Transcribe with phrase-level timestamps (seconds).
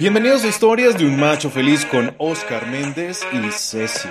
[0.00, 4.08] Bienvenidos a Historias de un Macho Feliz con Oscar Méndez y Ceci.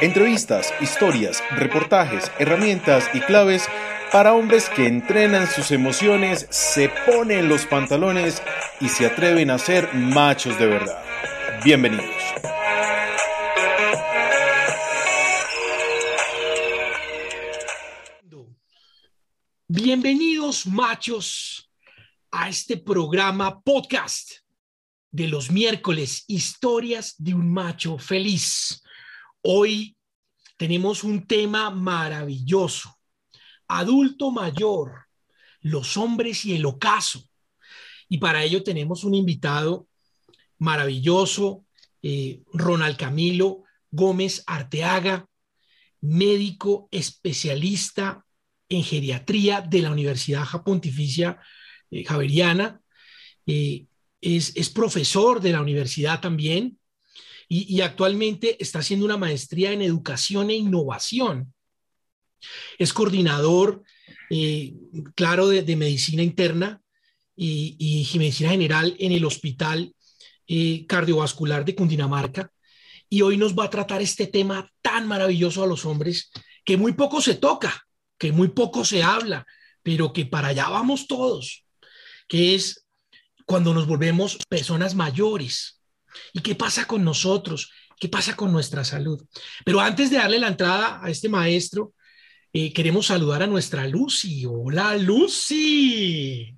[0.00, 3.68] Entrevistas, historias, reportajes, herramientas y claves
[4.10, 8.42] para hombres que entrenan sus emociones, se ponen los pantalones
[8.80, 11.04] y se atreven a ser machos de verdad.
[11.62, 12.06] Bienvenidos.
[19.66, 21.70] Bienvenidos machos
[22.30, 24.47] a este programa podcast
[25.10, 28.82] de los miércoles, historias de un macho feliz.
[29.42, 29.96] Hoy
[30.56, 32.98] tenemos un tema maravilloso,
[33.68, 35.06] adulto mayor,
[35.60, 37.22] los hombres y el ocaso.
[38.08, 39.88] Y para ello tenemos un invitado
[40.58, 41.64] maravilloso,
[42.02, 45.26] eh, Ronald Camilo Gómez Arteaga,
[46.00, 48.24] médico especialista
[48.68, 51.40] en geriatría de la Universidad Pontificia
[51.90, 52.80] eh, Javeriana.
[53.46, 53.86] Eh,
[54.20, 56.78] es, profesor de la universidad también
[57.48, 61.54] y, actualmente está haciendo una maestría en educación e innovación.
[62.78, 63.82] Es coordinador,
[64.30, 64.74] eh,
[65.14, 66.82] claro, de, medicina interna
[67.34, 69.94] y, y, medicina general en el Hospital
[70.46, 72.52] eh, Cardiovascular de Cundinamarca.
[73.08, 76.30] Y hoy nos va a tratar este tema tan maravilloso a los hombres
[76.64, 77.86] que muy poco se toca,
[78.18, 79.46] que muy poco se habla,
[79.82, 81.64] pero que para allá vamos todos,
[82.28, 82.87] que es
[83.48, 85.82] cuando nos volvemos personas mayores.
[86.34, 87.72] ¿Y qué pasa con nosotros?
[87.98, 89.24] ¿Qué pasa con nuestra salud?
[89.64, 91.94] Pero antes de darle la entrada a este maestro,
[92.52, 94.44] eh, queremos saludar a nuestra Lucy.
[94.46, 96.54] Hola, Lucy.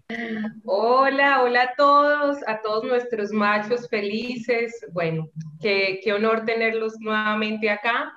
[0.65, 4.85] Hola, hola a todos, a todos nuestros machos felices.
[4.93, 8.13] Bueno, qué, qué honor tenerlos nuevamente acá.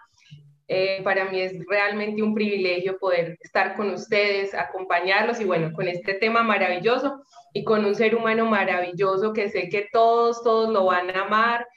[0.76, 5.88] Eh, para mí es realmente un privilegio poder estar con ustedes, acompañarlos y bueno, con
[5.88, 7.22] este tema maravilloso
[7.54, 11.68] y con un ser humano maravilloso que sé que todos, todos lo van a amar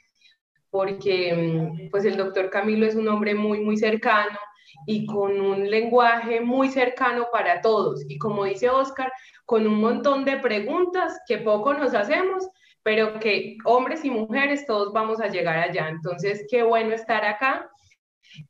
[0.71, 4.39] porque mm, pues el doctor Camilo es un hombre muy, muy cercano
[4.87, 8.03] y con un lenguaje muy cercano para todos.
[8.09, 9.13] Y como dice Oscar,
[9.45, 12.49] con un montón de preguntas que poco nos hacemos,
[12.81, 15.87] pero que hombres y mujeres todos vamos a llegar allá.
[15.87, 17.69] Entonces, qué bueno estar acá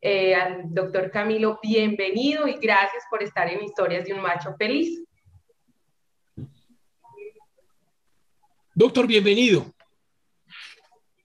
[0.02, 5.04] eh, al doctor Camilo, bienvenido y gracias por estar en Historias de un Macho Feliz.
[8.74, 9.74] Doctor, bienvenido.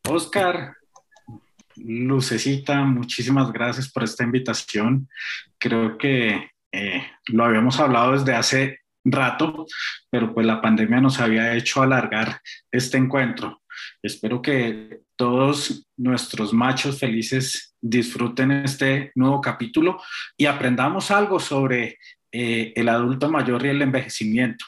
[0.08, 0.74] Oscar,
[1.76, 5.08] Lucecita, muchísimas gracias por esta invitación.
[5.58, 9.66] Creo que eh, lo habíamos hablado desde hace rato,
[10.10, 12.40] pero pues la pandemia nos había hecho alargar
[12.70, 13.61] este encuentro.
[14.02, 20.00] Espero que todos nuestros machos felices disfruten este nuevo capítulo
[20.36, 21.98] y aprendamos algo sobre
[22.30, 24.64] eh, el adulto mayor y el envejecimiento.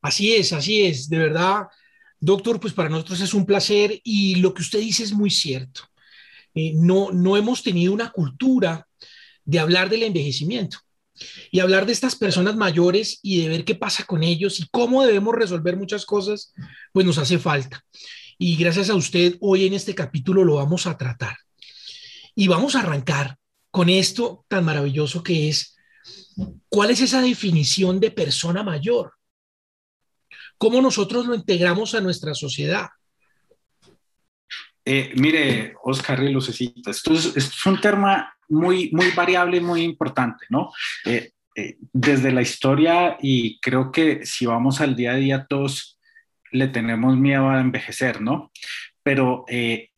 [0.00, 1.66] Así es, así es, de verdad,
[2.20, 5.82] doctor, pues para nosotros es un placer y lo que usted dice es muy cierto.
[6.54, 8.86] Eh, no, no hemos tenido una cultura
[9.44, 10.83] de hablar del envejecimiento
[11.50, 15.04] y hablar de estas personas mayores y de ver qué pasa con ellos y cómo
[15.04, 16.52] debemos resolver muchas cosas,
[16.92, 17.84] pues nos hace falta.
[18.38, 21.36] Y gracias a usted, hoy en este capítulo lo vamos a tratar.
[22.34, 23.36] Y vamos a arrancar
[23.70, 25.76] con esto tan maravilloso que es,
[26.68, 29.12] ¿cuál es esa definición de persona mayor?
[30.58, 32.88] ¿Cómo nosotros lo integramos a nuestra sociedad?
[34.84, 40.46] Eh, mire, Oscar y Lucecita, esto es, un tema muy, muy variable y muy importante,
[40.48, 40.70] ¿no?
[41.04, 46.00] Eh, eh, desde la historia y creo que si vamos al día a día todos
[46.50, 48.50] le tenemos miedo a envejecer, ¿no?
[49.02, 49.44] Pero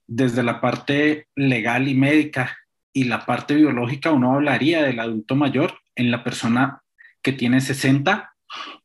[0.06, 2.56] desde la parte legal y médica
[2.92, 6.82] y la parte biológica uno hablaría del adulto mayor en la persona
[7.22, 8.34] que tiene 60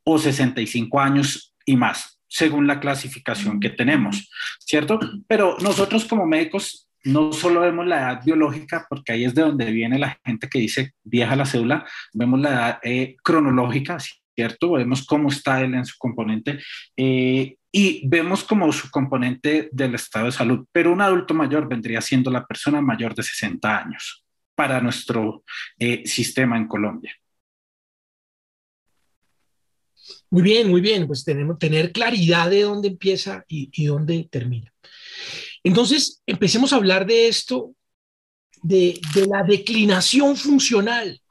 [0.03, 4.29] o 65 años y más según la clasificación que tenemos,
[4.59, 5.00] ¿cierto?
[5.27, 9.72] Pero nosotros como médicos no solo vemos la edad biológica, porque ahí es de donde
[9.72, 13.98] viene la gente que dice vieja la cédula, vemos la edad eh, cronológica,
[14.36, 14.71] ¿cierto?
[14.74, 16.59] Vemos cómo está él en su componente
[16.98, 22.01] eh, y vemos como su componente del estado de salud, pero un adulto mayor vendría
[22.01, 24.25] siendo la persona mayor de 60 años
[24.56, 25.44] para nuestro
[25.80, 27.15] eh, sistema en Colombia.
[30.30, 34.70] Muy bien, muy bien, pues tenemos tener claridad de dónde empieza y, dónde termina.
[35.63, 37.75] Entonces, empecemos a hablar de esto,
[38.63, 41.22] de, la declinación funcional,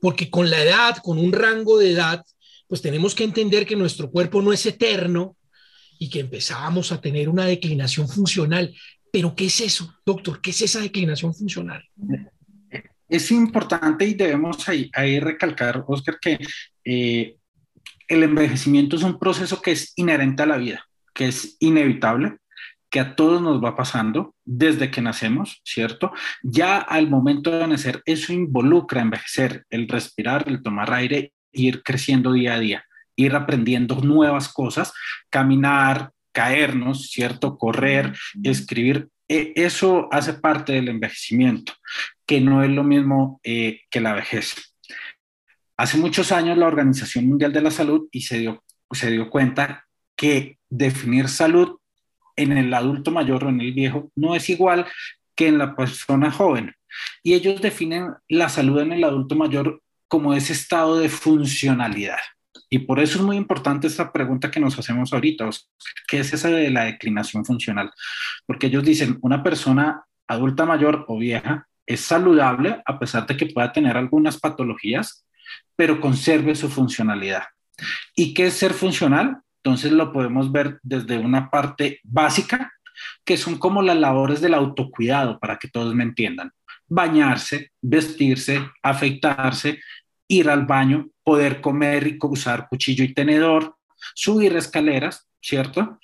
[0.00, 2.24] porque con la edad, con un rango de edad,
[2.68, 5.36] pues tenemos que entender que nuestro cuerpo no es eterno
[5.98, 8.74] y que empezamos a tener una declinación funcional.
[9.12, 10.40] Pero, ¿qué es eso, doctor?
[10.40, 11.84] ¿Qué es esa declinación funcional?
[13.08, 16.38] Es importante y debemos ahí, ahí recalcar, Oscar, que
[16.84, 17.36] eh,
[18.06, 20.86] el envejecimiento es un proceso que es inherente a la vida.
[21.12, 22.38] que es inevitable,
[22.90, 26.12] que a todos nos va pasando desde que nacemos, ¿cierto?
[26.42, 32.32] Ya al momento de nacer, eso involucra envejecer, el respirar, el tomar aire, ir creciendo
[32.32, 32.84] día a día,
[33.14, 34.92] ir aprendiendo nuevas cosas,
[35.30, 37.56] caminar, caernos, ¿cierto?
[37.56, 39.08] Correr, escribir.
[39.28, 41.72] E, eso hace parte del envejecimiento,
[42.26, 44.74] que no es lo mismo eh, que la vejez.
[45.76, 49.86] Hace muchos años la Organización Mundial de la Salud y se dio, se dio cuenta
[50.16, 51.79] que definir salud
[52.36, 54.86] en el adulto mayor o en el viejo no es igual
[55.34, 56.74] que en la persona joven.
[57.22, 62.18] Y ellos definen la salud en el adulto mayor como ese estado de funcionalidad.
[62.68, 65.48] Y por eso es muy importante esta pregunta que nos hacemos ahorita,
[66.06, 67.90] ¿qué es esa de la declinación funcional?
[68.46, 73.46] Porque ellos dicen, una persona adulta mayor o vieja es saludable a pesar de que
[73.46, 75.26] pueda tener algunas patologías,
[75.74, 77.42] pero conserve su funcionalidad.
[78.14, 79.38] ¿Y qué es ser funcional?
[79.62, 82.72] Entonces lo podemos ver desde una parte básica,
[83.24, 86.52] que son como las labores del autocuidado, para que todos me entiendan.
[86.88, 89.80] Bañarse, vestirse, afeitarse,
[90.28, 93.76] ir al baño, poder comer y usar cuchillo y tenedor,
[94.14, 95.98] subir escaleras, ¿cierto?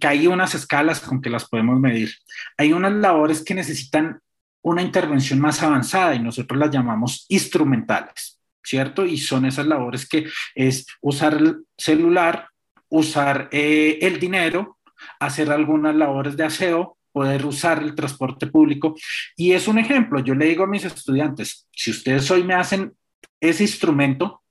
[0.00, 2.12] Que hay unas escalas con que las podemos medir.
[2.56, 4.20] Hay unas labores que necesitan
[4.62, 9.04] una intervención más avanzada y nosotros las llamamos instrumentales, ¿cierto?
[9.04, 12.48] Y son esas labores que es usar el celular,
[12.92, 14.78] usar eh, el dinero,
[15.18, 18.94] hacer algunas labores de aseo, poder usar el transporte público.
[19.34, 22.92] Y es un ejemplo, yo le digo a mis estudiantes, si ustedes hoy me hacen
[23.40, 24.42] ese instrumento,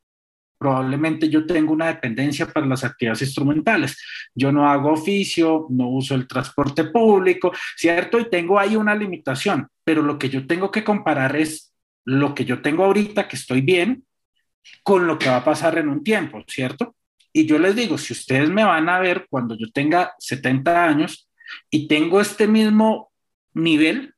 [0.58, 3.98] probablemente yo tengo una dependencia para las actividades instrumentales.
[4.34, 8.20] Yo no hago oficio, no uso el transporte público, ¿cierto?
[8.20, 11.74] Y tengo ahí una limitación, pero lo que yo tengo que comparar es
[12.06, 14.04] lo que yo tengo ahorita, que estoy bien,
[14.84, 16.96] con lo que va a pasar en un tiempo, ¿cierto?
[17.34, 21.30] Y yo les digo, si ustedes me van a ver cuando yo tenga 70 años
[21.70, 23.12] y tengo este mismo
[23.54, 24.14] nivel,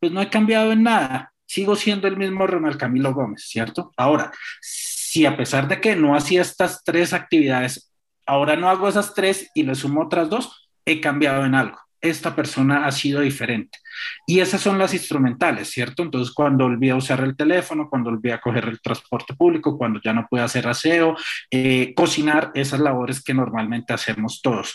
[0.00, 1.32] pues no he cambiado en nada.
[1.46, 3.92] Sigo siendo el mismo Ronald Camilo Gómez, ¿cierto?
[3.96, 7.92] Ahora, si a pesar de que no hacía estas tres actividades,
[8.26, 12.34] ahora no hago esas tres y le sumo otras dos, he cambiado en algo esta
[12.34, 13.78] persona ha sido diferente.
[14.26, 16.02] Y esas son las instrumentales, ¿cierto?
[16.02, 20.26] Entonces, cuando olvida usar el teléfono, cuando olvida coger el transporte público, cuando ya no
[20.28, 21.16] puede hacer aseo,
[21.50, 24.74] eh, cocinar, esas labores que normalmente hacemos todos.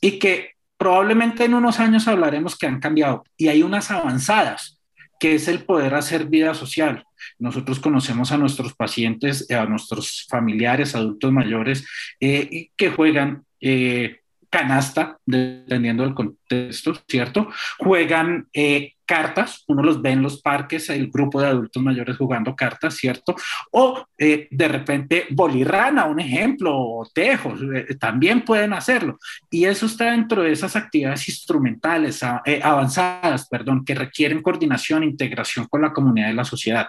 [0.00, 3.24] Y que probablemente en unos años hablaremos que han cambiado.
[3.36, 4.80] Y hay unas avanzadas
[5.20, 7.04] que es el poder hacer vida social.
[7.38, 11.86] Nosotros conocemos a nuestros pacientes, a nuestros familiares, adultos mayores,
[12.18, 14.21] eh, que juegan eh,
[14.52, 17.48] canasta, dependiendo del contexto, ¿cierto?
[17.78, 22.54] Juegan eh, cartas, uno los ve en los parques, el grupo de adultos mayores jugando
[22.54, 23.34] cartas, ¿cierto?
[23.70, 29.18] O eh, de repente bolirrana, un ejemplo, o tejos, eh, también pueden hacerlo.
[29.50, 35.66] Y eso está dentro de esas actividades instrumentales avanzadas, perdón, que requieren coordinación e integración
[35.66, 36.88] con la comunidad y la sociedad.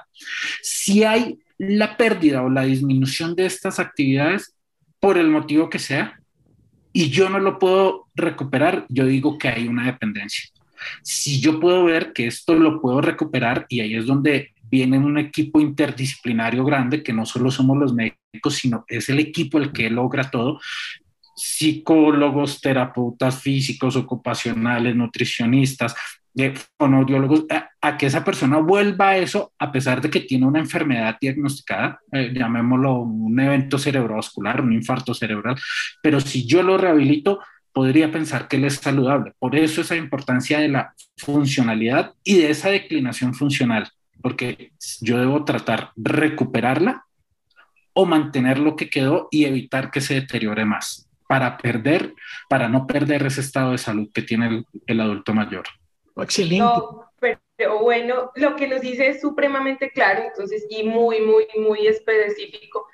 [0.62, 4.54] Si hay la pérdida o la disminución de estas actividades,
[5.00, 6.20] por el motivo que sea,
[6.94, 10.50] y yo no lo puedo recuperar, yo digo que hay una dependencia.
[11.02, 15.18] Si yo puedo ver que esto lo puedo recuperar, y ahí es donde viene un
[15.18, 19.90] equipo interdisciplinario grande, que no solo somos los médicos, sino es el equipo el que
[19.90, 20.60] logra todo,
[21.36, 25.96] psicólogos, terapeutas físicos, ocupacionales, nutricionistas,
[26.34, 27.46] de fonoaudiólogos,
[27.82, 32.00] a, que esa persona vuelva a eso a pesar de que tiene una enfermedad diagnosticada,
[32.12, 35.56] eh, llamémoslo un evento cerebrovascular, un infarto cerebral,
[36.02, 37.40] pero si yo lo rehabilito,
[37.72, 39.34] podría pensar que él es saludable.
[39.40, 43.90] Por eso esa importancia de la funcionalidad y de esa declinación funcional,
[44.22, 44.72] porque
[45.02, 47.06] yo debo tratar recuperarla
[47.94, 52.14] o mantener lo que quedó y evitar que se deteriore más para perder,
[52.48, 55.66] para no perder ese estado de salud que tiene el adulto mayor.
[56.18, 56.66] Excelente.
[57.56, 62.88] pero bueno, lo que nos dice es supremamente claro, entonces, y muy, muy, muy específico,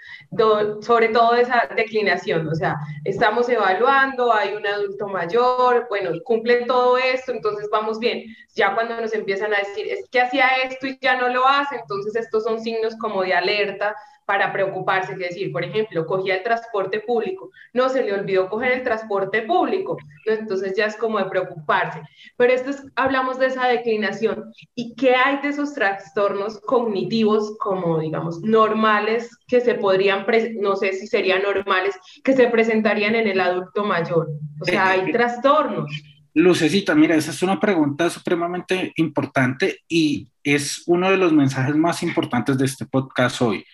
[0.82, 6.98] sobre todo esa declinación, o sea, estamos evaluando, hay un adulto mayor, bueno, cumple todo
[6.98, 8.26] esto, entonces vamos bien.
[8.56, 11.78] Ya cuando nos empiezan a decir, es que hacía esto y ya no lo hace,
[11.78, 13.96] entonces estos son signos como de alerta
[14.29, 18.74] para preocuparse, es decir, por ejemplo, cogía el transporte público, no se le olvidó coger
[18.74, 22.03] el transporte público, entonces ya es como de preocuparse.
[22.38, 24.53] Pero esto es, hablamos de esa declinación.
[24.75, 30.27] ¿Y qué hay de esos trastornos cognitivos como, digamos, normales que se podrían,
[30.62, 34.29] no sé si serían normales, que se presentarían en el adulto mayor?
[34.62, 35.91] O sea, hay trastornos.
[36.36, 42.03] Lucecita, mira, esa es una pregunta supremamente importante y es uno de los mensajes más
[42.03, 43.65] importantes de este podcast hoy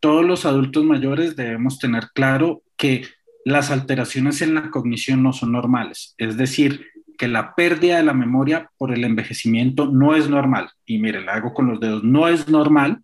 [0.00, 3.06] todos los adultos mayores debemos tener claro que
[3.44, 6.14] las alteraciones en la cognición no son normales.
[6.18, 6.86] Es decir,
[7.16, 10.70] que la pérdida de la memoria por el envejecimiento no es normal.
[10.84, 13.02] Y mire, le hago con los dedos, no es normal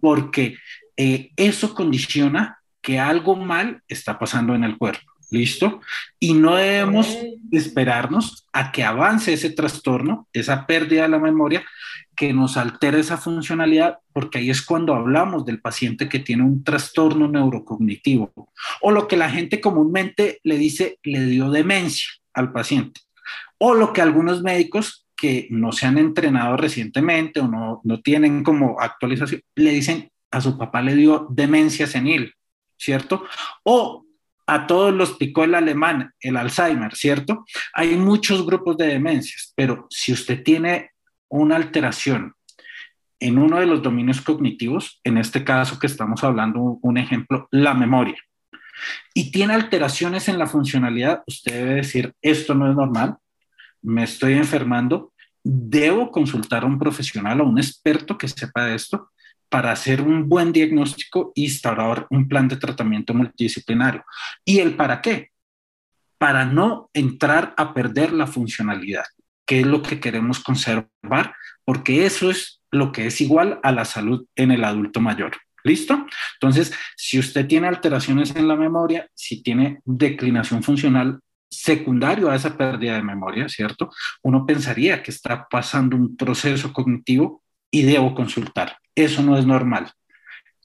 [0.00, 0.56] porque
[0.96, 5.11] eh, eso condiciona que algo mal está pasando en el cuerpo.
[5.32, 5.80] ¿Listo?
[6.20, 7.16] Y no debemos
[7.50, 11.64] esperarnos a que avance ese trastorno, esa pérdida de la memoria,
[12.14, 16.62] que nos altere esa funcionalidad, porque ahí es cuando hablamos del paciente que tiene un
[16.62, 18.30] trastorno neurocognitivo,
[18.82, 23.00] o lo que la gente comúnmente le dice, le dio demencia al paciente,
[23.56, 28.44] o lo que algunos médicos que no se han entrenado recientemente o no, no tienen
[28.44, 32.34] como actualización, le dicen, a su papá le dio demencia senil,
[32.76, 33.24] ¿cierto?
[33.62, 34.04] O
[34.46, 37.44] a todos los picó el alemán, el Alzheimer, ¿cierto?
[37.74, 40.90] Hay muchos grupos de demencias, pero si usted tiene
[41.28, 42.34] una alteración
[43.20, 47.72] en uno de los dominios cognitivos, en este caso que estamos hablando, un ejemplo, la
[47.72, 48.16] memoria,
[49.14, 53.16] y tiene alteraciones en la funcionalidad, usted debe decir, esto no es normal,
[53.80, 55.12] me estoy enfermando,
[55.44, 59.10] debo consultar a un profesional o un experto que sepa de esto
[59.52, 64.02] para hacer un buen diagnóstico y instaurar un plan de tratamiento multidisciplinario.
[64.46, 65.28] ¿Y el para qué?
[66.16, 69.04] Para no entrar a perder la funcionalidad,
[69.44, 71.34] que es lo que queremos conservar,
[71.66, 75.32] porque eso es lo que es igual a la salud en el adulto mayor.
[75.64, 76.06] ¿Listo?
[76.40, 82.56] Entonces, si usted tiene alteraciones en la memoria, si tiene declinación funcional secundario a esa
[82.56, 83.90] pérdida de memoria, ¿cierto?
[84.22, 87.41] Uno pensaría que está pasando un proceso cognitivo
[87.72, 88.76] y debo consultar.
[88.94, 89.90] Eso no es normal.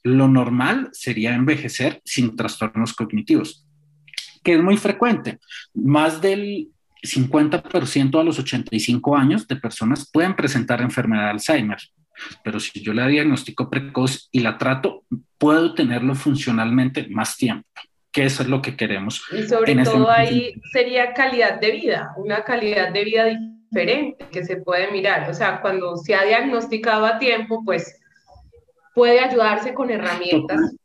[0.04, 3.66] Lo normal sería envejecer sin trastornos cognitivos,
[4.44, 5.40] que es muy frecuente.
[5.74, 6.68] Más del
[7.02, 11.80] 50% a los 85 años de personas pueden presentar enfermedad de Alzheimer,
[12.44, 15.06] pero si yo la diagnostico precoz y la trato,
[15.38, 17.68] puedo tenerlo funcionalmente más tiempo,
[18.12, 19.24] que eso es lo que queremos.
[19.32, 24.58] Y sobre todo ahí sería calidad de vida, una calidad de vida diferente que se
[24.58, 25.30] puede mirar.
[25.30, 28.00] O sea, cuando se ha diagnosticado a tiempo, pues
[28.94, 30.76] puede ayudarse con herramientas.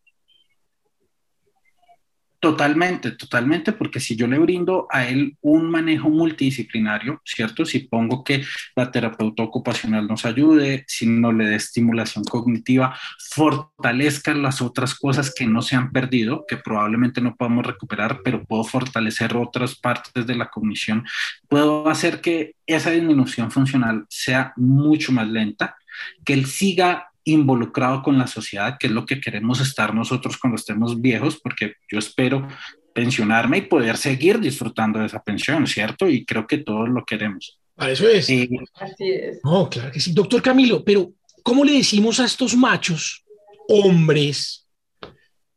[2.42, 7.64] Totalmente, totalmente, porque si yo le brindo a él un manejo multidisciplinario, ¿cierto?
[7.64, 8.42] Si pongo que
[8.74, 12.98] la terapeuta ocupacional nos ayude, si no le dé estimulación cognitiva,
[13.30, 18.42] fortalezca las otras cosas que no se han perdido, que probablemente no podamos recuperar, pero
[18.44, 21.06] puedo fortalecer otras partes de la cognición,
[21.48, 25.76] puedo hacer que esa disminución funcional sea mucho más lenta,
[26.24, 30.56] que él siga involucrado con la sociedad, que es lo que queremos estar nosotros cuando
[30.56, 32.46] estemos viejos, porque yo espero
[32.94, 36.08] pensionarme y poder seguir disfrutando de esa pensión, ¿cierto?
[36.08, 37.58] Y creo que todos lo queremos.
[37.74, 38.24] Para eso es.
[38.24, 39.40] Así es.
[39.44, 40.12] No, claro que sí.
[40.12, 41.12] Doctor Camilo, pero
[41.42, 43.24] ¿cómo le decimos a estos machos,
[43.68, 44.66] hombres,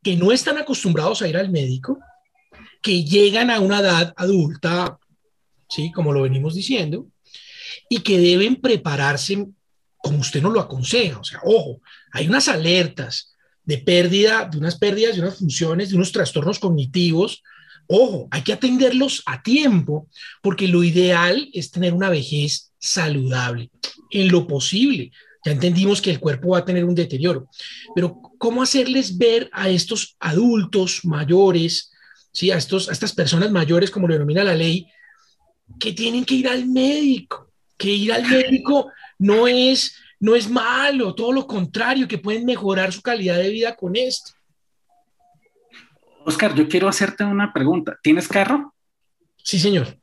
[0.01, 2.00] que no están acostumbrados a ir al médico,
[2.81, 5.00] que llegan a una edad adulta,
[5.67, 7.07] sí, como lo venimos diciendo,
[7.89, 9.48] y que deben prepararse
[10.05, 11.17] como usted nos lo aconseja.
[11.17, 11.81] O sea, ojo,
[12.12, 13.33] hay unas alertas
[13.63, 17.41] de pérdida, de unas pérdidas de unas funciones, de unos trastornos cognitivos.
[17.88, 20.07] Ojo, hay que atenderlos a tiempo,
[20.43, 23.71] porque lo ideal es tener una vejez saludable,
[24.12, 25.12] en lo posible.
[25.43, 27.47] Ya entendimos que el cuerpo va a tener un deterioro,
[27.95, 31.91] pero ¿cómo hacerles ver a estos adultos mayores,
[32.31, 32.51] ¿sí?
[32.51, 34.85] a, estos, a estas personas mayores, como lo denomina la ley,
[35.79, 41.15] que tienen que ir al médico, que ir al médico no es, no es malo,
[41.15, 44.34] todo lo contrario, que pueden mejorar su calidad de vida con esto.
[46.25, 48.00] Oscar, yo quiero hacerte una pregunta.
[48.01, 48.74] ¿Tienes carro?
[49.38, 49.98] Sí, señor.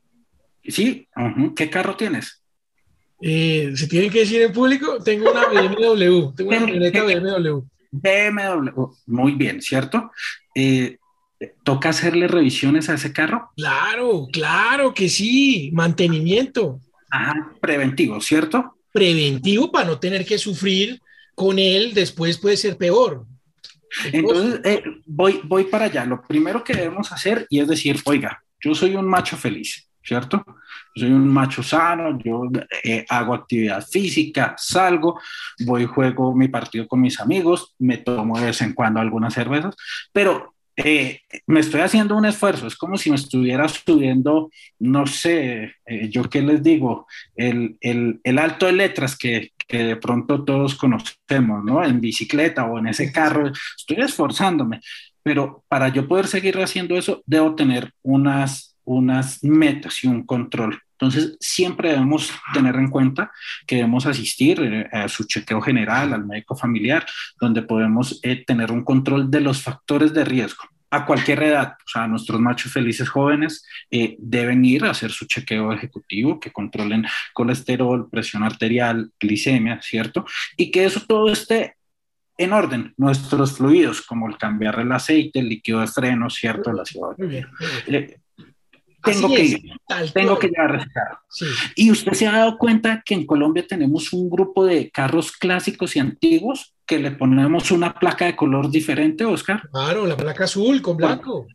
[0.65, 1.09] Sí,
[1.57, 2.43] ¿qué carro tienes?
[3.21, 4.99] Eh, ¿Se tiene que decir en público?
[5.03, 7.61] Tengo una BMW, tengo una camioneta BMW.
[7.91, 10.11] BMW, muy bien, ¿cierto?
[10.55, 10.99] Eh,
[11.65, 13.51] ¿Toca hacerle revisiones a ese carro?
[13.57, 16.81] Claro, claro que sí, mantenimiento.
[17.11, 18.77] Ajá, preventivo, ¿cierto?
[18.93, 21.01] Preventivo para no tener que sufrir
[21.35, 23.25] con él, después puede ser peor.
[24.13, 26.05] Entonces, eh, voy, voy para allá.
[26.05, 30.45] Lo primero que debemos hacer y es decir, oiga, yo soy un macho feliz, ¿cierto?
[30.95, 32.49] Soy un macho sano, yo
[32.85, 35.21] eh, hago actividad física, salgo,
[35.61, 39.75] voy, juego mi partido con mis amigos, me tomo de vez en cuando algunas cervezas,
[40.13, 45.75] pero eh, me estoy haciendo un esfuerzo, es como si me estuviera subiendo, no sé,
[45.87, 50.45] eh, yo qué les digo, el, el, el alto de letras que, que, de pronto
[50.45, 51.85] todos conocemos, ¿no?
[51.85, 54.81] En bicicleta o en ese carro, estoy esforzándome,
[55.23, 60.81] pero para yo poder seguir haciendo eso, debo tener unas, unas metas y un control.
[61.03, 63.33] Entonces, siempre debemos tener en cuenta
[63.67, 67.05] que debemos asistir eh, a su chequeo general, al médico familiar,
[67.41, 72.07] donde podemos tener un control de los factores de riesgo a cualquier edad, o sea,
[72.07, 78.11] nuestros machos felices jóvenes eh, deben ir a hacer su chequeo ejecutivo, que controlen colesterol,
[78.11, 80.27] presión arterial, glicemia, ¿cierto?
[80.55, 81.77] Y que eso todo esté
[82.37, 86.71] en orden, nuestros fluidos, como el cambiar el aceite, el líquido de freno, ¿cierto?
[86.75, 87.17] La ciudad.
[87.87, 88.19] Eh,
[89.03, 89.63] tengo que ir,
[90.13, 91.19] tengo que ir a rescatar.
[91.75, 95.97] Y usted se ha dado cuenta que en Colombia tenemos un grupo de carros clásicos
[95.97, 99.69] y antiguos que le ponemos una placa de color diferente, Oscar.
[99.71, 101.47] Claro, la placa azul con blanco.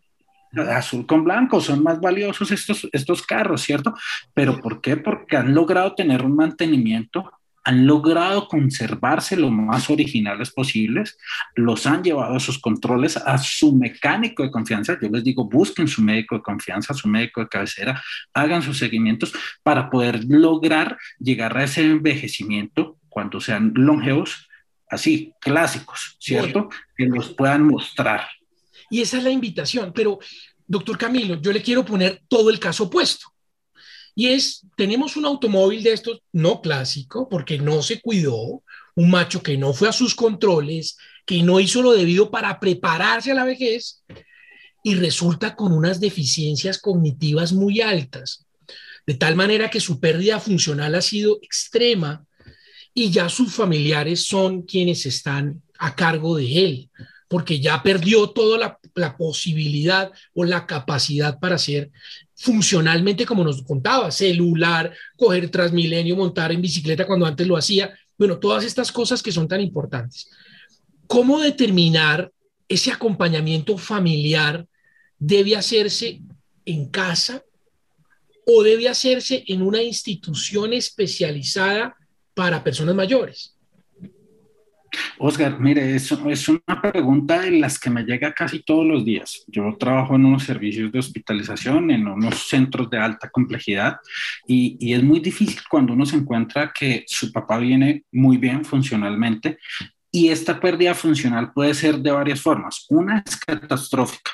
[0.69, 3.93] Azul con blanco, son más valiosos estos, estos carros, ¿cierto?
[4.33, 4.97] Pero ¿por qué?
[4.97, 7.31] Porque han logrado tener un mantenimiento
[7.67, 11.17] han logrado conservarse lo más originales posibles,
[11.53, 14.97] los han llevado a sus controles, a su mecánico de confianza.
[15.01, 18.01] Yo les digo, busquen su médico de confianza, su médico de cabecera,
[18.33, 19.33] hagan sus seguimientos
[19.63, 24.47] para poder lograr llegar a ese envejecimiento cuando sean longevos,
[24.89, 26.69] así, clásicos, ¿cierto?
[26.95, 28.29] Que los puedan mostrar.
[28.89, 30.19] Y esa es la invitación, pero
[30.65, 33.27] doctor Camilo, yo le quiero poner todo el caso opuesto.
[34.19, 38.63] Y es, tenemos un automóvil de estos no clásico, porque no se cuidó,
[38.95, 43.31] un macho que no fue a sus controles, que no hizo lo debido para prepararse
[43.31, 44.03] a la vejez,
[44.83, 48.47] y resulta con unas deficiencias cognitivas muy altas,
[49.05, 52.25] de tal manera que su pérdida funcional ha sido extrema
[52.95, 56.89] y ya sus familiares son quienes están a cargo de él,
[57.27, 61.91] porque ya perdió toda la, posibilidad o la capacidad para ser
[62.35, 67.93] funcionalmente, como nos contaba, celular, coger Transmilenio, montar en bicicleta cuando antes lo hacía.
[68.17, 70.29] Bueno, todas estas cosas que son tan importantes.
[71.05, 72.31] ¿Cómo determinar
[72.67, 74.65] ese acompañamiento familiar
[75.19, 76.21] debe hacerse
[76.65, 77.43] en casa
[78.45, 81.95] o debe hacerse en una institución especializada
[82.33, 83.56] para personas mayores?
[85.19, 89.43] Oscar, mire, es, es una pregunta de las que me llega casi todos los días.
[89.47, 93.97] Yo trabajo en unos servicios de hospitalización, en unos centros de alta complejidad,
[94.47, 98.63] y, y es muy difícil cuando uno se encuentra que su papá viene muy bien
[98.63, 99.57] funcionalmente
[100.11, 102.85] y esta pérdida funcional puede ser de varias formas.
[102.89, 104.31] Una es catastrófica,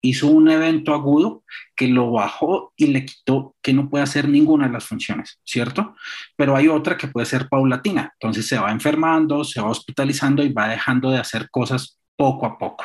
[0.00, 1.44] hizo un evento agudo
[1.82, 5.96] que lo bajó y le quitó que no puede hacer ninguna de las funciones, ¿cierto?
[6.36, 10.52] Pero hay otra que puede ser paulatina, entonces se va enfermando, se va hospitalizando y
[10.52, 12.84] va dejando de hacer cosas poco a poco.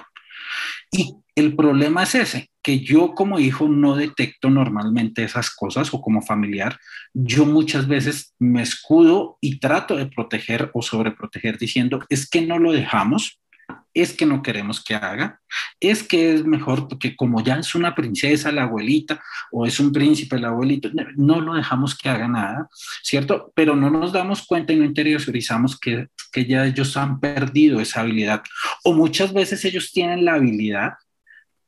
[0.92, 6.02] Y el problema es ese, que yo como hijo no detecto normalmente esas cosas o
[6.02, 6.80] como familiar,
[7.14, 12.58] yo muchas veces me escudo y trato de proteger o sobreproteger diciendo, es que no
[12.58, 13.40] lo dejamos
[13.94, 15.40] es que no queremos que haga,
[15.80, 19.22] es que es mejor porque como ya es una princesa la abuelita
[19.52, 22.70] o es un príncipe el abuelito, no lo dejamos que haga nada,
[23.04, 23.52] ¿cierto?
[23.56, 28.02] Pero no nos damos cuenta y no interiorizamos que, que ya ellos han perdido esa
[28.02, 28.44] habilidad
[28.84, 30.94] o muchas veces ellos tienen la habilidad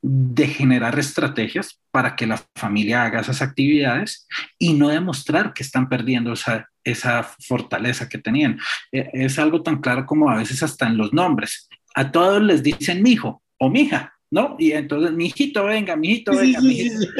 [0.01, 4.27] de generar estrategias para que la familia haga esas actividades
[4.57, 8.59] y no demostrar que están perdiendo esa, esa fortaleza que tenían.
[8.91, 12.63] E, es algo tan claro como a veces hasta en los nombres a todos les
[12.63, 14.55] dicen mi hijo o mi hija, ¿no?
[14.59, 17.11] Y entonces, mi hijito, venga, mi hijito, venga, mi hijito.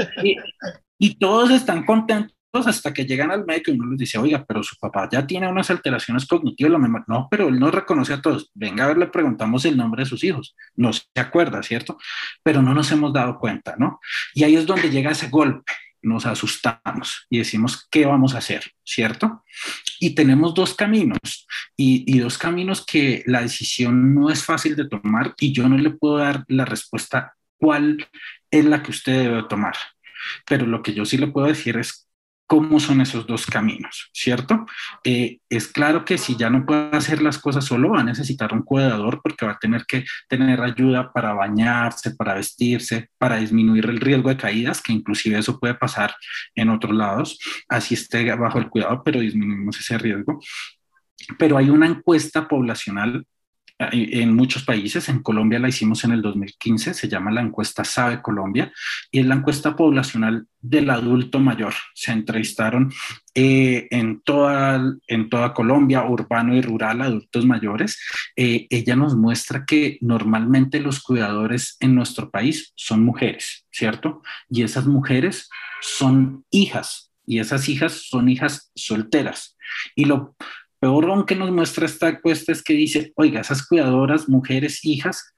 [1.02, 4.64] Y, todos están contentos hasta que llegan al médico y uno les dice, oiga, pero
[4.64, 8.52] su papá ya tiene unas alteraciones cognitivas, no, pero él no reconoce a todos.
[8.54, 10.56] Venga, a ver, le preguntamos el nombre de sus hijos.
[10.76, 11.98] No se acuerda, ¿cierto?
[12.44, 14.00] Pero no nos hemos dado cuenta, ¿no?
[14.34, 18.72] Y ahí es donde llega ese golpe nos asustamos y decimos, ¿qué vamos a hacer?
[18.84, 19.44] ¿Cierto?
[20.00, 25.36] Y tenemos dos caminos y, dos caminos que la decisión no es fácil de tomar
[25.40, 28.08] y yo no le puedo dar la respuesta cuál
[28.52, 29.76] es la que usted debe tomar.
[30.46, 32.09] Pero lo que yo sí le puedo decir es
[32.50, 34.66] cómo son esos dos caminos, ¿cierto?
[35.04, 38.52] Eh, es claro que si ya no puede hacer las cosas solo, va a necesitar
[38.54, 43.86] un cuidador porque va a tener que tener ayuda para bañarse, para vestirse, para disminuir
[43.86, 46.16] el riesgo de caídas, que inclusive eso puede pasar
[46.56, 50.40] en otros lados, así esté bajo el cuidado, pero disminuimos ese riesgo.
[51.38, 53.28] Pero hay una encuesta poblacional
[53.80, 55.08] en muchos países.
[55.10, 58.72] En Colombia la hicimos en el 2015, se llama la encuesta Sabe Colombia,
[59.10, 61.74] y es la encuesta poblacional del adulto mayor.
[61.94, 62.92] Se entrevistaron
[63.34, 68.00] eh, en, toda, en toda Colombia, urbano y rural, adultos mayores.
[68.36, 74.22] Eh, ella nos muestra que normalmente los cuidadores en nuestro país son mujeres, ¿cierto?
[74.50, 75.50] Y esas mujeres
[75.82, 79.56] son hijas, y esas hijas son hijas solteras.
[79.96, 80.36] Y lo
[80.80, 85.34] peor que nos muestra esta encuesta es que dice, oiga, esas cuidadoras, mujeres, hijas,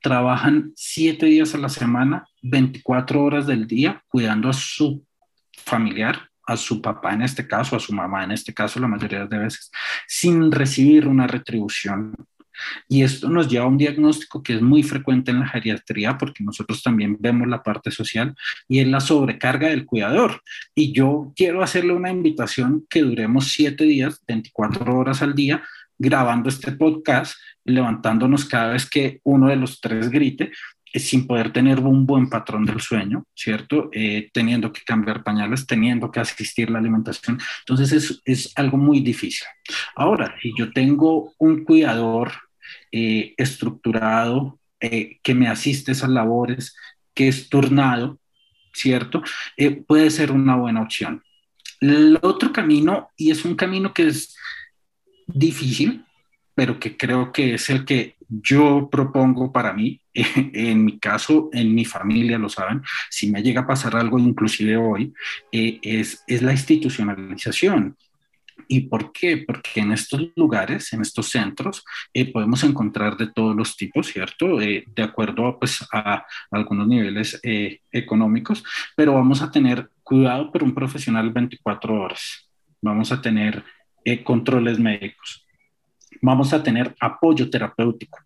[0.00, 5.04] trabajan siete días a la semana, 24 horas del día, cuidando a su
[5.52, 9.26] familiar, a su papá en este caso, a su mamá en este caso, la mayoría
[9.26, 9.70] de veces,
[10.06, 12.14] sin recibir una retribución.
[12.88, 16.44] Y esto nos lleva a un diagnóstico que es muy frecuente en la geriatría porque
[16.44, 18.34] nosotros también vemos la parte social
[18.68, 20.42] y es la sobrecarga del cuidador.
[20.74, 25.62] Y yo quiero hacerle una invitación que duremos siete días, 24 horas al día,
[25.98, 30.52] grabando este podcast, levantándonos cada vez que uno de los tres grite,
[30.94, 33.90] sin poder tener un buen patrón del sueño, ¿cierto?
[33.92, 37.38] Eh, teniendo que cambiar pañales, teniendo que asistir la alimentación.
[37.60, 39.46] Entonces es, es algo muy difícil.
[39.94, 42.32] Ahora, si yo tengo un cuidador
[42.92, 46.76] eh, estructurado eh, que me asiste a esas labores,
[47.14, 48.20] que es turnado,
[48.72, 49.22] ¿cierto?
[49.86, 51.22] puede ser una buena opción.
[51.80, 54.36] El otro camino, y es un camino que es
[55.26, 56.04] difícil,
[56.54, 61.74] pero que creo que es el que yo propongo para mí, en mi caso, en
[61.74, 65.14] mi familia, lo saben, si me llega a pasar algo inclusive hoy,
[65.52, 67.96] eh, es, es la institucionalización.
[68.66, 69.44] ¿Y por qué?
[69.46, 74.60] Porque en estos lugares, en estos centros, eh, podemos encontrar de todos los tipos, ¿cierto?
[74.60, 77.40] Eh, de acuerdo pues, a algunos niveles
[77.92, 78.64] económicos,
[78.96, 82.50] pero vamos a tener cuidado por un profesional 24 horas.
[82.82, 83.64] Vamos a tener
[84.24, 85.46] controles médicos
[86.20, 88.18] vamos a tener apoyo terapéutico,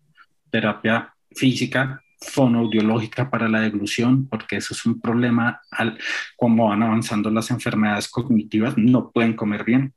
[0.49, 5.97] terapia física, fonoaudiológica para la deglución, porque eso es un problema al,
[6.37, 9.93] como van avanzando las enfermedades cognitivas, no pueden comer bien.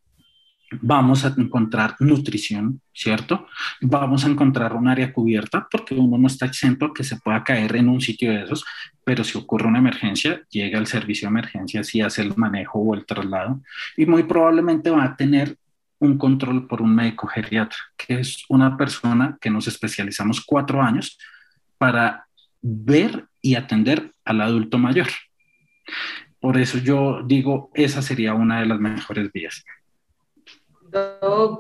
[0.80, 3.46] Vamos a encontrar nutrición, ¿cierto?
[3.80, 7.76] Vamos a encontrar un área cubierta porque uno no está exento que se pueda caer
[7.76, 8.64] en un sitio de esos,
[9.04, 12.94] pero si ocurre una emergencia, llega el servicio de emergencia, si hace el manejo o
[12.94, 13.60] el traslado
[13.96, 15.56] y muy probablemente va a tener
[15.98, 21.18] un control por un médico geriatra, que es una persona que nos especializamos cuatro años
[21.78, 22.26] para
[22.60, 25.06] ver y atender al adulto mayor.
[26.40, 29.64] Por eso yo digo, esa sería una de las mejores vías.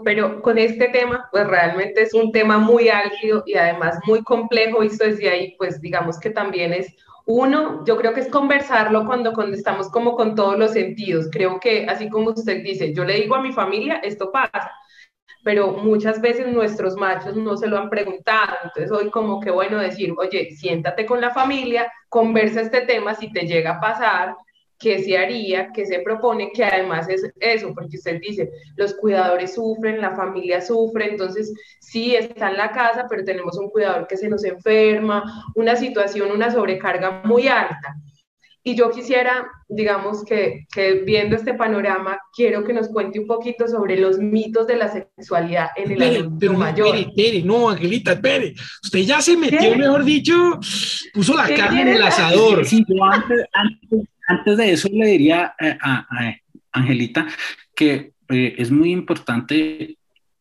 [0.04, 4.80] Pero con este tema, pues realmente es un tema muy álgido y además muy complejo,
[4.80, 6.94] visto desde ahí, pues digamos que también es
[7.26, 11.28] uno, yo creo que es conversarlo cuando, cuando estamos como con todos los sentidos.
[11.30, 14.70] Creo que así como usted dice, yo le digo a mi familia, esto pasa,
[15.42, 18.56] pero muchas veces nuestros machos no se lo han preguntado.
[18.64, 23.32] Entonces hoy como que bueno decir, oye, siéntate con la familia, conversa este tema si
[23.32, 24.36] te llega a pasar,
[24.78, 29.54] qué se haría, qué se propone, que además es eso, porque usted dice, los cuidadores
[29.54, 34.16] sufren, la familia sufre, entonces sí está en la casa, pero tenemos un cuidador que
[34.16, 37.96] se nos enferma, una situación, una sobrecarga muy alta.
[38.68, 43.68] Y yo quisiera, digamos que, que, viendo este panorama, quiero que nos cuente un poquito
[43.68, 46.88] sobre los mitos de la sexualidad en el adulto mayor.
[46.88, 48.54] Espere, espere, no, Angelita, espere.
[48.82, 50.58] Usted ya se metió, mejor dicho,
[51.14, 52.66] puso la carne en el asador.
[52.66, 56.06] Sí, yo antes, antes, antes de eso le diría eh, a,
[56.72, 57.26] Angelita
[57.74, 59.96] que eh, es muy importante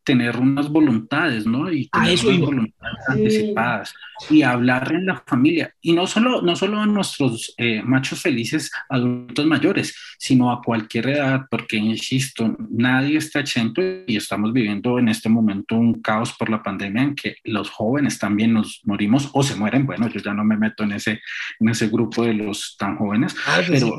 [0.05, 1.69] tener unas voluntades, ¿no?
[1.71, 3.93] Y tener eso unas voluntades anticipadas
[4.29, 5.73] y hablar en la familia.
[5.81, 11.09] Y no solo, no solo a nuestros eh, machos felices adultos mayores, sino a cualquier
[11.09, 16.49] edad, porque, insisto, nadie está exento y estamos viviendo en este momento un caos por
[16.49, 19.85] la pandemia en que los jóvenes también nos morimos o se mueren.
[19.85, 21.19] Bueno, yo ya no me meto en ese,
[21.59, 23.91] en ese grupo de los tan jóvenes, ah, pero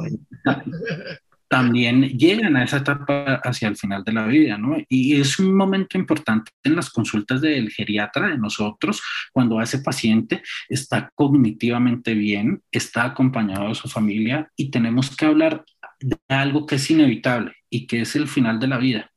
[1.49, 4.77] también llegan a esa etapa hacia el final de la vida, ¿no?
[4.89, 10.43] Y es un momento importante en las consultas del geriatra, de nosotros, cuando ese paciente
[10.69, 15.65] está cognitivamente bien, está acompañado de su familia y tenemos que hablar
[16.01, 19.11] de algo que es inevitable y que es el final de la vida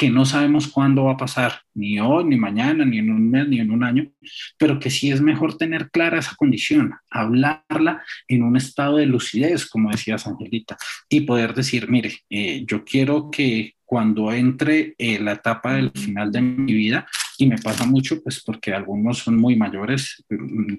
[0.00, 3.46] que no sabemos cuándo va a pasar, ni hoy, ni mañana, ni en un mes,
[3.46, 4.10] ni en un año,
[4.56, 9.66] pero que sí es mejor tener clara esa condición, hablarla en un estado de lucidez,
[9.66, 15.32] como decías, Angelita, y poder decir, mire, eh, yo quiero que cuando entre eh, la
[15.32, 19.54] etapa del final de mi vida, y me pasa mucho, pues porque algunos son muy
[19.54, 20.76] mayores, mm,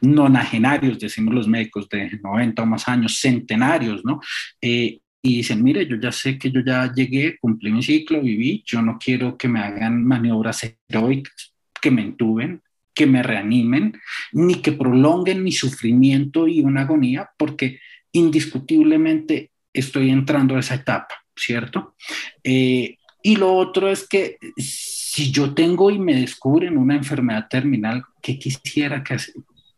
[0.00, 4.22] nonagenarios, decimos los médicos, de 90 o más años, centenarios, ¿no?
[4.62, 8.62] Eh, y dicen, mire, yo ya sé que yo ya llegué, cumplí mi ciclo, viví,
[8.66, 12.62] yo no quiero que me hagan maniobras heroicas, que me entuben,
[12.94, 14.00] que me reanimen,
[14.32, 17.78] ni que prolonguen mi sufrimiento y una agonía, porque
[18.12, 21.94] indiscutiblemente estoy entrando a esa etapa, ¿cierto?
[22.42, 28.02] Eh, y lo otro es que si yo tengo y me descubren una enfermedad terminal,
[28.22, 29.16] ¿qué quisiera que,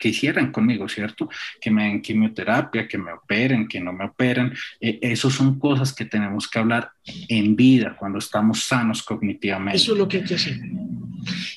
[0.01, 1.29] que hicieran conmigo, ¿cierto?
[1.61, 4.53] Que me den quimioterapia, que me operen, que no me operen.
[4.81, 6.91] Eh, eso son cosas que tenemos que hablar
[7.29, 9.77] en vida, cuando estamos sanos cognitivamente.
[9.77, 10.57] Eso es lo que hay que hacer.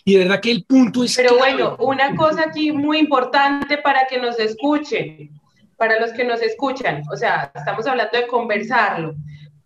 [0.03, 1.15] Y de verdad que el punto es...
[1.15, 5.31] Pero bueno, una cosa aquí muy importante para que nos escuchen,
[5.77, 9.15] para los que nos escuchan, o sea, estamos hablando de conversarlo,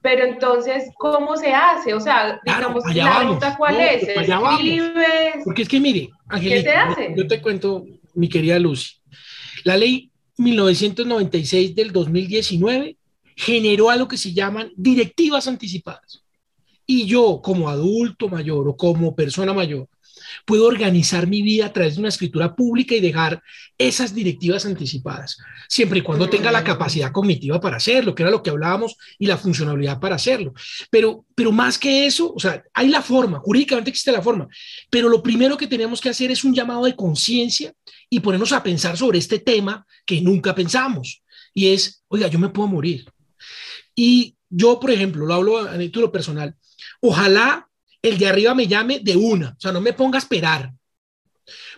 [0.02, 1.96] Pero entonces, ¿cómo se hace?
[1.96, 6.76] O sea, digamos, la ruta cuál es, ¿se Porque es que mire, Angelita, ¿qué se
[6.76, 7.14] hace?
[7.18, 7.84] Yo te cuento,
[8.18, 8.96] mi querida Lucy.
[9.64, 12.98] La ley 1996 del 2019
[13.36, 16.24] generó algo que se llaman directivas anticipadas.
[16.86, 19.88] Y yo, como adulto mayor o como persona mayor,
[20.46, 23.42] puedo organizar mi vida a través de una escritura pública y dejar
[23.78, 25.38] esas directivas anticipadas,
[25.68, 29.26] siempre y cuando tenga la capacidad cognitiva para hacerlo, que era lo que hablábamos, y
[29.26, 30.54] la funcionalidad para hacerlo.
[30.90, 34.48] Pero, pero más que eso, o sea, hay la forma, jurídicamente existe la forma,
[34.90, 37.74] pero lo primero que tenemos que hacer es un llamado de conciencia
[38.10, 41.22] y ponernos a pensar sobre este tema que nunca pensamos,
[41.54, 43.06] y es, oiga, yo me puedo morir.
[43.96, 46.56] Y yo, por ejemplo, lo hablo a título personal,
[47.02, 47.67] ojalá
[48.02, 50.74] el de arriba me llame de una, o sea, no me ponga a esperar.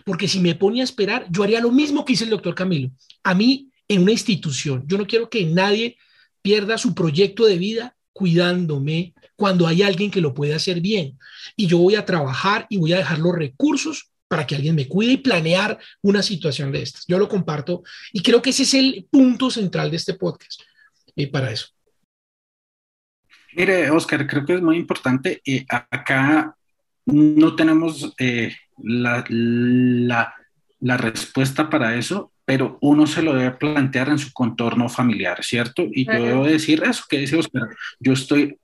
[0.04, 2.90] Porque si me ponía a esperar, yo haría lo mismo que hizo el doctor Camilo.
[3.22, 5.96] A mí, en una institución, yo no quiero que nadie
[6.42, 11.18] pierda su proyecto de vida cuidándome cuando hay alguien que lo puede hacer bien.
[11.56, 14.86] Y yo voy a trabajar y voy a dejar los recursos para que alguien me
[14.86, 17.04] cuide y planear una situación de estas.
[17.06, 20.60] Yo lo comparto y creo que ese es el punto central de este podcast.
[21.16, 21.66] Y para eso.
[23.54, 25.40] Mire, Oscar, creo que es muy importante.
[25.44, 26.54] Eh, acá
[27.06, 34.18] no tenemos eh, la, la, respuesta para eso, pero uno se lo debe plantear en
[34.18, 35.84] su contorno familiar, ¿cierto?
[35.90, 37.68] Y yo debo decir eso que dice Oscar.
[37.98, 38.58] Yo estoy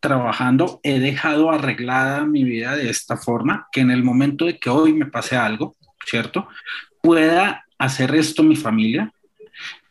[0.00, 4.68] trabajando, he dejado arreglada mi vida de esta forma, que en el momento de que
[4.70, 6.46] hoy me pase algo, ¿cierto?
[7.00, 9.12] Pueda hacer esto mi familia,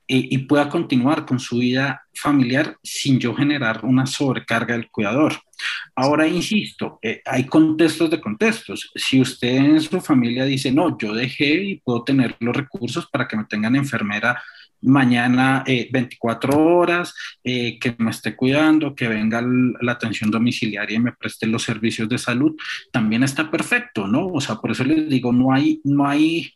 [0.08, 5.34] y, pueda continuar con su vida familiar sin yo generar una sobrecarga del cuidador.
[5.96, 8.92] Ahora, insisto, eh, hay contextos de contextos.
[8.96, 13.28] Si usted en su familia dice, no, yo dejé y puedo tener los recursos para
[13.28, 14.42] que me tengan enfermera
[14.84, 17.13] mañana 24 eh, horas,
[17.44, 19.42] eh, que me esté cuidando, que venga
[19.82, 22.56] la atención domiciliaria y me preste los servicios de salud,
[22.92, 24.28] también está perfecto, ¿no?
[24.28, 26.54] O sea, por eso les digo, no hay, no hay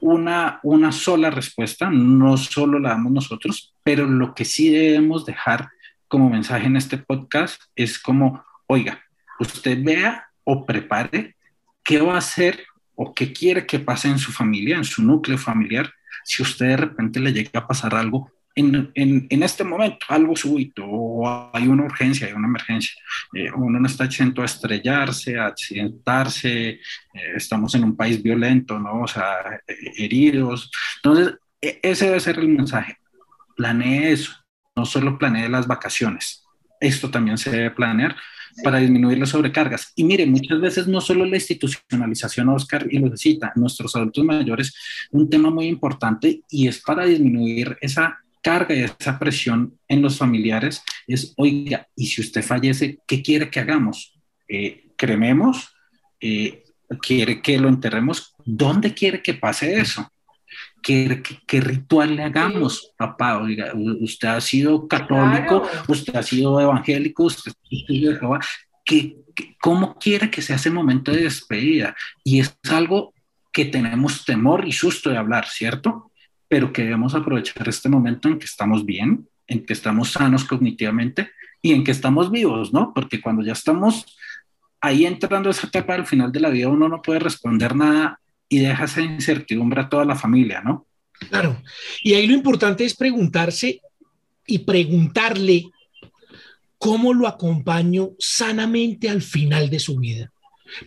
[0.00, 5.68] una, una sola respuesta, no solo la damos nosotros, pero lo que sí debemos dejar
[6.08, 9.00] como mensaje en este podcast es como, oiga,
[9.38, 11.36] usted vea o prepare
[11.82, 15.38] qué va a hacer o qué quiere que pase en su familia, en su núcleo
[15.38, 15.92] familiar,
[16.24, 20.34] si usted de repente le llega a pasar algo en, en, en, este momento algo
[20.34, 22.94] súbito o hay una urgencia, hay una emergencia,
[23.34, 26.80] eh, uno no está exento a estrellarse, a accidentarse, eh,
[27.36, 29.02] estamos en un país violento, ¿no?
[29.02, 30.70] O sea, eh, heridos.
[30.96, 32.96] Entonces, e, ese debe ser el mensaje.
[33.56, 34.32] Planee eso,
[34.74, 36.44] no solo planee las vacaciones.
[36.80, 38.16] Esto también se debe planear
[38.64, 39.92] para disminuir las sobrecargas.
[39.94, 44.74] Y mire, muchas veces no solo la institucionalización, Oscar, y lo necesita, nuestros adultos mayores,
[45.12, 50.18] un tema muy importante y es para disminuir esa carga y esa presión en los
[50.18, 54.18] familiares es, oiga, y si usted fallece, ¿qué quiere que hagamos?
[54.48, 55.74] Eh, ¿Crememos?
[56.20, 56.64] Eh,
[57.00, 58.34] ¿Quiere que lo enterremos?
[58.44, 60.10] ¿Dónde quiere que pase eso?
[60.82, 63.38] ¿Qué, qué, ritual le hagamos, papá?
[63.38, 68.40] Oiga, usted ha sido católico, usted ha sido evangélico, usted de Jehová.
[68.84, 69.16] ¿Qué,
[69.60, 71.94] cómo quiere que sea ese momento de despedida?
[72.24, 73.14] Y es algo
[73.52, 76.09] que tenemos temor y susto de hablar, ¿cierto?
[76.50, 81.30] Pero que debemos aprovechar este momento en que estamos bien, en que estamos sanos cognitivamente
[81.62, 82.92] y en que estamos vivos, ¿no?
[82.92, 84.18] Porque cuando ya estamos
[84.80, 88.18] ahí entrando a esa etapa del final de la vida, uno no puede responder nada
[88.48, 90.88] y deja esa incertidumbre a toda la familia, ¿no?
[91.28, 91.62] Claro.
[92.02, 93.80] Y ahí lo importante es preguntarse
[94.44, 95.66] y preguntarle
[96.78, 100.32] cómo lo acompaño sanamente al final de su vida.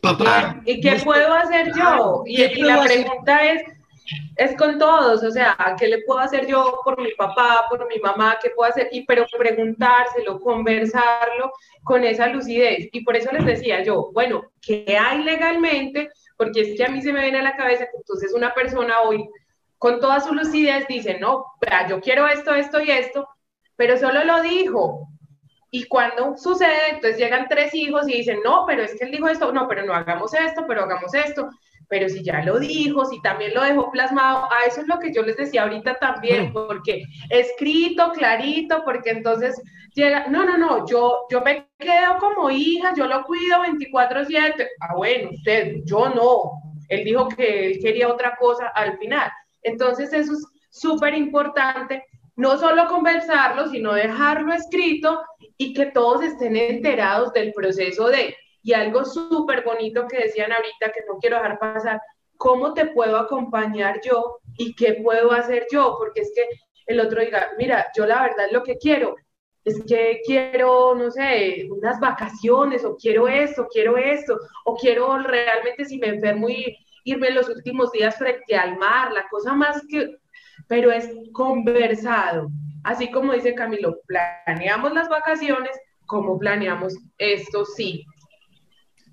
[0.02, 0.62] Papá.
[0.66, 2.24] ¿Y qué puedo hacer yo?
[2.26, 3.64] Y, y la pregunta es,
[4.36, 8.00] es con todos, o sea, ¿qué le puedo hacer yo por mi papá, por mi
[8.00, 8.38] mamá?
[8.42, 8.90] ¿Qué puedo hacer?
[8.92, 12.90] Y pero preguntárselo, conversarlo con esa lucidez.
[12.92, 16.10] Y por eso les decía yo, bueno, ¿qué hay legalmente?
[16.38, 19.02] Porque es que a mí se me viene a la cabeza que entonces una persona
[19.02, 19.28] hoy,
[19.78, 21.46] con toda su lucidez, dice, no,
[21.90, 23.28] yo quiero esto, esto y esto,
[23.76, 25.08] pero solo lo dijo.
[25.72, 29.28] Y cuando sucede, entonces llegan tres hijos y dicen, no, pero es que él dijo
[29.28, 31.50] esto, no, pero no hagamos esto, pero hagamos esto
[31.88, 35.14] pero si ya lo dijo, si también lo dejó plasmado, a eso es lo que
[35.14, 39.62] yo les decía ahorita también, porque escrito, clarito, porque entonces
[39.94, 44.96] llega, no, no, no, yo, yo me quedo como hija, yo lo cuido 24/7, ah,
[44.96, 49.32] bueno, usted, yo no, él dijo que él quería otra cosa al final.
[49.62, 52.04] Entonces eso es súper importante,
[52.36, 55.22] no solo conversarlo, sino dejarlo escrito
[55.58, 60.92] y que todos estén enterados del proceso de, y algo súper bonito que decían ahorita
[60.92, 62.02] que no quiero dejar pasar,
[62.38, 65.96] ¿cómo te puedo acompañar yo y qué puedo hacer yo?
[66.00, 66.48] Porque es que
[66.88, 69.16] el otro diga, mira, yo la verdad lo que quiero
[69.66, 75.86] es que quiero, no sé, unas vacaciones, o quiero esto, quiero esto, o quiero realmente
[75.86, 80.18] si me enfermo y irme los últimos días frente al mar, la cosa más que,
[80.68, 82.50] pero es conversado.
[82.84, 85.72] Así como dice Camilo, planeamos las vacaciones,
[86.06, 88.06] como planeamos esto, sí.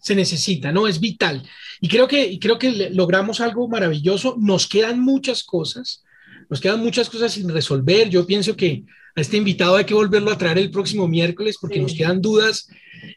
[0.01, 0.87] Se necesita, ¿no?
[0.87, 1.43] Es vital.
[1.81, 4.37] Y creo que, y creo que logramos algo maravilloso.
[4.39, 6.05] Nos quedan muchas cosas,
[6.49, 8.09] nos quedan muchas cosas sin resolver.
[8.09, 8.85] Yo pienso que
[9.17, 12.69] a este invitado hay que volverlo a traer el próximo miércoles porque nos quedan dudas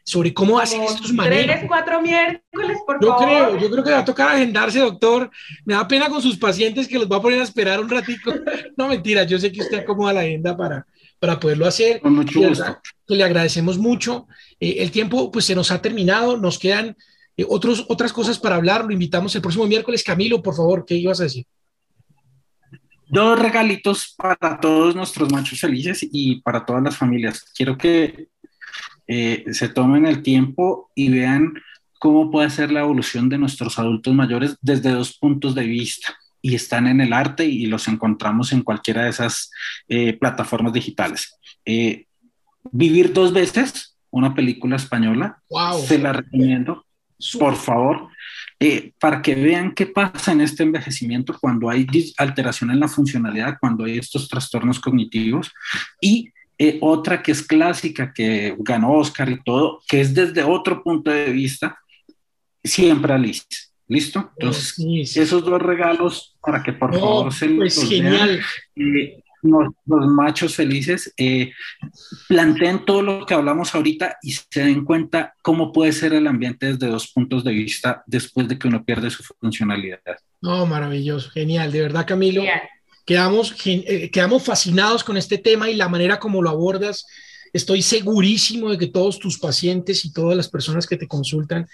[0.02, 1.46] sobre cómo hacen estos manejos.
[1.46, 3.26] Tres, cuatro miércoles, por yo favor.
[3.26, 5.30] Creo, yo creo que va a tocar agendarse, doctor.
[5.64, 8.34] Me da pena con sus pacientes que los va a poner a esperar un ratito.
[8.76, 10.84] No, mentira, yo sé que usted acomoda la agenda para,
[11.24, 12.00] para poderlo hacer.
[12.00, 12.78] Con mucho gusto.
[13.08, 14.28] Le agradecemos mucho.
[14.60, 16.94] Eh, el tiempo pues se nos ha terminado, nos quedan
[17.34, 18.84] eh, otros, otras cosas para hablar.
[18.84, 20.04] Lo invitamos el próximo miércoles.
[20.04, 21.46] Camilo, por favor, ¿qué ibas a decir?
[23.08, 27.42] Dos regalitos para todos nuestros machos felices y para todas las familias.
[27.56, 28.28] Quiero que
[29.06, 31.54] eh, se tomen el tiempo y vean
[31.98, 36.18] cómo puede ser la evolución de nuestros adultos mayores desde dos puntos de vista.
[36.44, 39.50] Y están en el arte y los encontramos en cualquiera de esas
[39.88, 41.38] eh, plataformas digitales.
[41.64, 42.04] Eh,
[42.70, 45.80] Vivir dos veces, una película española, wow.
[45.80, 46.86] se la recomiendo,
[47.38, 48.08] por favor,
[48.58, 53.58] eh, para que vean qué pasa en este envejecimiento cuando hay alteración en la funcionalidad,
[53.60, 55.52] cuando hay estos trastornos cognitivos.
[56.00, 60.82] Y eh, otra que es clásica, que ganó Oscar y todo, que es desde otro
[60.82, 61.78] punto de vista,
[62.62, 63.44] siempre Alice.
[63.88, 64.30] ¿Listo?
[64.38, 65.20] Entonces, sí, sí.
[65.20, 68.40] esos dos regalos para que por no, favor se pues los genial.
[68.76, 68.98] vean.
[68.98, 71.52] Eh, los machos felices eh,
[72.28, 76.72] planteen todo lo que hablamos ahorita y se den cuenta cómo puede ser el ambiente
[76.72, 80.00] desde dos puntos de vista después de que uno pierde su funcionalidad.
[80.40, 82.40] No, maravilloso, genial, de verdad Camilo.
[82.40, 82.62] Genial.
[83.04, 87.06] Quedamos, eh, quedamos fascinados con este tema y la manera como lo abordas.
[87.54, 91.66] Estoy segurísimo de que todos tus pacientes y todas las personas que te consultan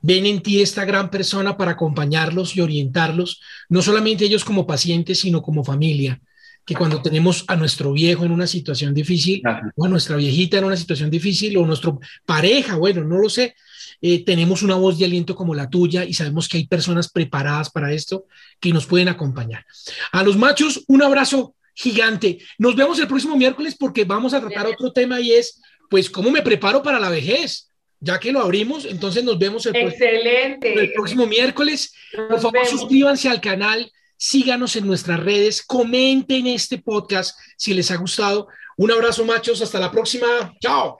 [0.00, 5.20] ven en ti esta gran persona para acompañarlos y orientarlos, no solamente ellos como pacientes,
[5.20, 6.20] sino como familia
[6.64, 9.72] que cuando tenemos a nuestro viejo en una situación difícil, Ajá.
[9.76, 11.92] o a nuestra viejita en una situación difícil, o nuestra
[12.24, 13.54] pareja, bueno, no lo sé,
[14.02, 17.70] eh, tenemos una voz de aliento como la tuya y sabemos que hay personas preparadas
[17.70, 18.26] para esto
[18.58, 19.64] que nos pueden acompañar.
[20.10, 22.38] A los machos, un abrazo gigante.
[22.58, 26.32] Nos vemos el próximo miércoles porque vamos a tratar otro tema y es, pues, cómo
[26.32, 27.70] me preparo para la vejez.
[28.00, 30.72] Ya que lo abrimos, entonces nos vemos el, Excelente.
[30.72, 31.94] Próximo, el próximo miércoles.
[32.12, 32.70] Por favor, vemos.
[32.70, 38.48] suscríbanse al canal síganos en nuestras redes, comenten este podcast si les ha gustado.
[38.76, 40.54] Un abrazo, machos, hasta la próxima.
[40.60, 40.98] Chao.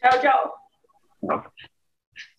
[0.00, 1.52] Chao, chao.